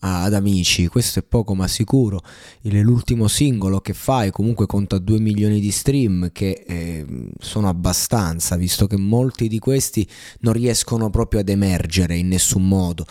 ad 0.00 0.34
amici, 0.34 0.86
questo 0.88 1.18
è 1.18 1.22
poco 1.22 1.54
ma 1.54 1.68
sicuro. 1.68 2.20
l'ultimo 2.62 3.28
singolo 3.28 3.80
che 3.80 3.92
fai 3.92 4.30
comunque 4.30 4.66
conta 4.66 4.98
2 4.98 5.20
milioni 5.20 5.60
di 5.60 5.70
stream 5.70 6.30
che 6.32 6.64
eh, 6.66 7.06
sono 7.38 7.68
abbastanza, 7.68 8.56
visto 8.56 8.86
che 8.86 8.96
molti 8.96 9.48
di 9.48 9.58
questi 9.58 10.06
non 10.40 10.52
riescono 10.52 11.10
proprio 11.10 11.40
ad 11.40 11.48
emergere 11.48 12.16
in 12.16 12.28
nessun 12.28 12.66
modo. 12.66 13.04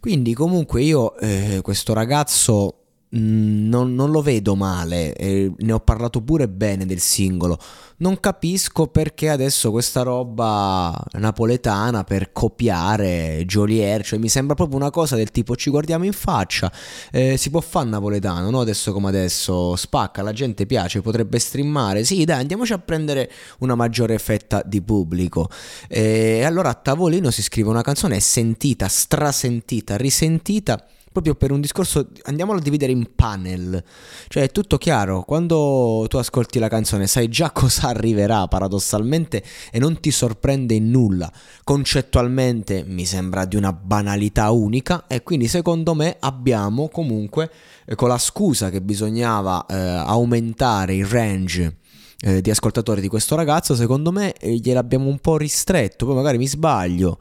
Quindi 0.00 0.34
comunque 0.34 0.82
io 0.82 1.16
eh, 1.18 1.60
questo 1.62 1.92
ragazzo 1.92 2.83
non, 3.16 3.94
non, 3.94 4.10
lo 4.10 4.22
vedo 4.22 4.54
male, 4.54 5.14
eh, 5.14 5.52
ne 5.56 5.72
ho 5.72 5.80
parlato 5.80 6.20
pure 6.20 6.48
bene 6.48 6.84
del 6.86 7.00
singolo. 7.00 7.58
Non 7.96 8.18
capisco 8.18 8.88
perché 8.88 9.30
adesso 9.30 9.70
questa 9.70 10.02
roba 10.02 11.00
napoletana 11.12 12.02
per 12.02 12.32
copiare 12.32 13.44
Jolier, 13.46 14.04
cioè 14.04 14.18
mi 14.18 14.28
sembra 14.28 14.54
proprio 14.56 14.78
una 14.78 14.90
cosa 14.90 15.14
del 15.14 15.30
tipo 15.30 15.54
ci 15.54 15.70
guardiamo 15.70 16.04
in 16.04 16.12
faccia, 16.12 16.72
eh, 17.12 17.36
si 17.36 17.50
può 17.50 17.60
fare 17.60 17.88
napoletano, 17.88 18.50
no? 18.50 18.60
Adesso 18.60 18.92
come 18.92 19.08
adesso 19.08 19.76
spacca, 19.76 20.22
la 20.22 20.32
gente 20.32 20.66
piace, 20.66 21.02
potrebbe 21.02 21.38
streamare, 21.38 22.04
sì 22.04 22.24
dai 22.24 22.40
andiamoci 22.40 22.72
a 22.72 22.78
prendere 22.78 23.30
una 23.60 23.76
maggiore 23.76 24.18
fetta 24.18 24.60
di 24.64 24.82
pubblico. 24.82 25.48
E 25.88 26.42
allora 26.42 26.70
a 26.70 26.74
tavolino 26.74 27.30
si 27.30 27.42
scrive 27.42 27.68
una 27.68 27.82
canzone 27.82 28.18
sentita, 28.18 28.88
strasentita, 28.88 29.96
risentita 29.96 30.84
proprio 31.14 31.36
per 31.36 31.52
un 31.52 31.60
discorso, 31.60 32.08
andiamolo 32.24 32.58
a 32.58 32.60
dividere 32.60 32.90
in 32.90 33.14
panel, 33.14 33.80
cioè 34.26 34.42
è 34.42 34.50
tutto 34.50 34.78
chiaro, 34.78 35.22
quando 35.22 36.06
tu 36.08 36.16
ascolti 36.16 36.58
la 36.58 36.66
canzone 36.66 37.06
sai 37.06 37.28
già 37.28 37.52
cosa 37.54 37.86
arriverà 37.86 38.48
paradossalmente 38.48 39.44
e 39.70 39.78
non 39.78 40.00
ti 40.00 40.10
sorprende 40.10 40.74
in 40.74 40.90
nulla, 40.90 41.32
concettualmente 41.62 42.82
mi 42.84 43.06
sembra 43.06 43.44
di 43.44 43.54
una 43.54 43.72
banalità 43.72 44.50
unica 44.50 45.06
e 45.06 45.22
quindi 45.22 45.46
secondo 45.46 45.94
me 45.94 46.16
abbiamo 46.18 46.88
comunque 46.88 47.48
eh, 47.86 47.94
con 47.94 48.08
la 48.08 48.18
scusa 48.18 48.70
che 48.70 48.82
bisognava 48.82 49.66
eh, 49.66 49.76
aumentare 49.76 50.96
il 50.96 51.06
range 51.06 51.76
eh, 52.20 52.40
di 52.40 52.50
ascoltatori 52.50 53.00
di 53.00 53.08
questo 53.08 53.34
ragazzo, 53.34 53.74
secondo 53.74 54.12
me 54.12 54.32
eh, 54.34 54.54
gliel'abbiamo 54.54 55.08
un 55.08 55.18
po' 55.18 55.36
ristretto, 55.36 56.06
poi 56.06 56.14
magari 56.14 56.38
mi 56.38 56.46
sbaglio, 56.46 57.18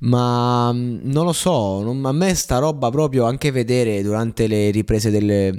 ma 0.00 0.72
mm, 0.72 0.98
non 1.02 1.24
lo 1.24 1.32
so, 1.32 1.82
non, 1.82 2.04
a 2.04 2.12
me 2.12 2.34
sta 2.34 2.58
roba 2.58 2.90
proprio 2.90 3.24
anche 3.24 3.50
vedere 3.50 4.02
durante 4.02 4.46
le 4.46 4.70
riprese 4.70 5.10
delle, 5.10 5.54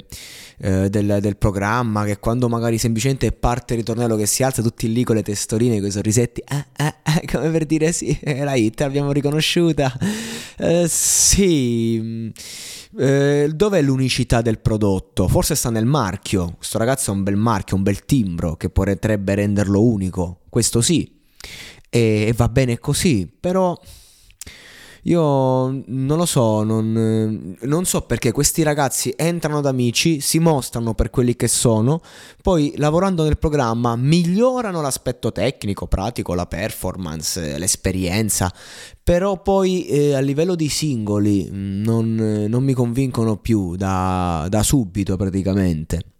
eh, 0.58 0.88
del, 0.90 1.18
del, 1.20 1.36
programma, 1.36 2.04
che 2.04 2.18
quando 2.18 2.48
magari 2.48 2.78
semplicemente 2.78 3.30
parte 3.32 3.74
il 3.74 3.80
ritornello 3.80 4.16
che 4.16 4.26
si 4.26 4.42
alza 4.42 4.62
tutti 4.62 4.92
lì 4.92 5.04
con 5.04 5.16
le 5.16 5.22
testoline, 5.22 5.78
con 5.78 5.88
i 5.88 5.92
sorrisetti, 5.92 6.42
eh, 6.42 6.94
come 7.30 7.50
per 7.50 7.66
dire 7.66 7.92
sì, 7.92 8.18
la 8.22 8.54
hit, 8.54 8.80
l'abbiamo 8.80 9.12
riconosciuta, 9.12 9.96
sì... 10.86 12.32
Eh, 12.96 13.50
dov'è 13.54 13.82
l'unicità 13.82 14.40
del 14.40 14.60
prodotto? 14.60 15.28
Forse 15.28 15.54
sta 15.54 15.70
nel 15.70 15.86
marchio. 15.86 16.54
Questo 16.56 16.78
ragazzo 16.78 17.10
ha 17.10 17.14
un 17.14 17.22
bel 17.22 17.36
marchio, 17.36 17.76
un 17.76 17.82
bel 17.82 18.04
timbro 18.04 18.56
che 18.56 18.70
potrebbe 18.70 19.34
renderlo 19.34 19.82
unico. 19.82 20.40
Questo 20.48 20.80
sì. 20.80 21.20
E, 21.90 22.24
e 22.28 22.32
va 22.36 22.48
bene 22.48 22.78
così. 22.78 23.30
Però 23.38 23.78
io 25.02 25.82
non 25.86 26.16
lo 26.16 26.26
so, 26.26 26.62
non, 26.62 27.56
non, 27.60 27.84
so 27.84 28.02
perché 28.02 28.32
questi 28.32 28.62
ragazzi 28.62 29.12
entrano 29.16 29.60
da 29.60 29.68
amici, 29.68 30.20
si 30.20 30.38
mostrano 30.38 30.94
per 30.94 31.10
quelli 31.10 31.36
che 31.36 31.48
sono, 31.48 32.00
poi 32.42 32.74
lavorando 32.76 33.22
nel 33.22 33.38
programma 33.38 33.96
migliorano 33.96 34.80
l'aspetto 34.80 35.32
tecnico, 35.32 35.86
pratico, 35.86 36.34
la 36.34 36.46
performance, 36.46 37.58
l'esperienza, 37.58 38.52
però 39.02 39.40
poi 39.40 39.86
eh, 39.86 40.14
a 40.14 40.20
livello 40.20 40.54
di 40.54 40.68
singoli 40.68 41.48
non, 41.50 42.46
non 42.48 42.62
mi 42.62 42.72
convincono 42.72 43.36
più 43.36 43.76
da, 43.76 44.46
da 44.48 44.62
subito 44.62 45.16
praticamente. 45.16 46.17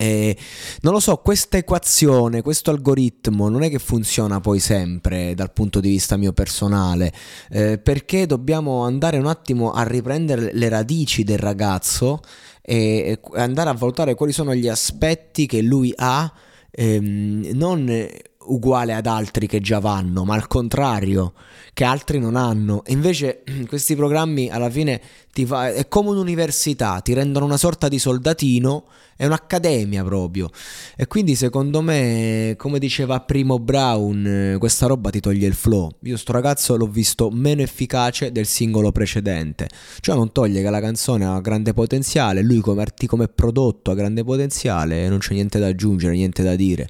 E 0.00 0.36
non 0.82 0.92
lo 0.92 1.00
so, 1.00 1.16
questa 1.16 1.56
equazione, 1.56 2.40
questo 2.40 2.70
algoritmo 2.70 3.48
non 3.48 3.64
è 3.64 3.68
che 3.68 3.80
funziona 3.80 4.38
poi 4.38 4.60
sempre 4.60 5.34
dal 5.34 5.52
punto 5.52 5.80
di 5.80 5.88
vista 5.88 6.16
mio 6.16 6.32
personale, 6.32 7.12
eh, 7.50 7.78
perché 7.78 8.24
dobbiamo 8.24 8.84
andare 8.84 9.18
un 9.18 9.26
attimo 9.26 9.72
a 9.72 9.82
riprendere 9.82 10.52
le 10.52 10.68
radici 10.68 11.24
del 11.24 11.38
ragazzo 11.38 12.20
e 12.62 13.18
andare 13.34 13.70
a 13.70 13.72
valutare 13.72 14.14
quali 14.14 14.30
sono 14.30 14.54
gli 14.54 14.68
aspetti 14.68 15.46
che 15.46 15.62
lui 15.62 15.92
ha, 15.96 16.32
ehm, 16.70 17.48
non 17.54 18.06
uguale 18.48 18.94
ad 18.94 19.06
altri 19.06 19.46
che 19.46 19.60
già 19.60 19.78
vanno, 19.78 20.24
ma 20.24 20.34
al 20.34 20.46
contrario, 20.46 21.32
che 21.72 21.84
altri 21.84 22.18
non 22.18 22.36
hanno. 22.36 22.82
Invece 22.86 23.42
questi 23.68 23.96
programmi 23.96 24.50
alla 24.50 24.70
fine 24.70 25.00
ti 25.32 25.46
fa, 25.46 25.72
è 25.72 25.88
come 25.88 26.10
un'università, 26.10 27.00
ti 27.00 27.12
rendono 27.12 27.44
una 27.44 27.56
sorta 27.56 27.88
di 27.88 27.98
soldatino 27.98 28.84
è 29.18 29.26
un'accademia 29.26 30.04
proprio. 30.04 30.48
E 30.96 31.08
quindi 31.08 31.34
secondo 31.34 31.82
me, 31.82 32.54
come 32.56 32.78
diceva 32.78 33.18
Primo 33.18 33.58
Brown, 33.58 34.54
questa 34.60 34.86
roba 34.86 35.10
ti 35.10 35.18
toglie 35.18 35.48
il 35.48 35.54
flow. 35.54 35.90
Io 36.02 36.16
sto 36.16 36.30
ragazzo 36.30 36.76
l'ho 36.76 36.86
visto 36.86 37.28
meno 37.28 37.60
efficace 37.60 38.30
del 38.30 38.46
singolo 38.46 38.92
precedente. 38.92 39.68
Cioè 39.98 40.14
non 40.14 40.30
toglie 40.30 40.62
che 40.62 40.70
la 40.70 40.80
canzone 40.80 41.26
ha 41.26 41.40
grande 41.40 41.72
potenziale, 41.72 42.42
lui 42.42 42.60
come, 42.60 42.86
come 43.06 43.26
prodotto 43.26 43.90
ha 43.90 43.94
grande 43.96 44.22
potenziale 44.22 45.08
non 45.08 45.18
c'è 45.18 45.34
niente 45.34 45.58
da 45.58 45.66
aggiungere, 45.66 46.14
niente 46.14 46.44
da 46.44 46.54
dire. 46.54 46.88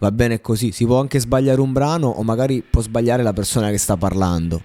Va 0.00 0.12
bene 0.12 0.42
così, 0.42 0.72
si 0.72 0.84
può 0.84 0.99
anche 1.00 1.18
sbagliare 1.18 1.60
un 1.60 1.72
brano 1.72 2.08
o 2.08 2.22
magari 2.22 2.62
può 2.62 2.80
sbagliare 2.82 3.22
la 3.22 3.32
persona 3.32 3.70
che 3.70 3.78
sta 3.78 3.96
parlando. 3.96 4.62